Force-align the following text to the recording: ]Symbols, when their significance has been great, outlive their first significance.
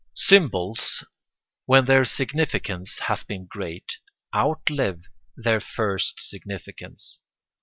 ]Symbols, 0.31 1.03
when 1.67 1.85
their 1.85 2.05
significance 2.05 2.97
has 3.01 3.23
been 3.23 3.45
great, 3.45 3.99
outlive 4.33 5.05
their 5.37 5.59
first 5.59 6.15
significance. 6.19 7.21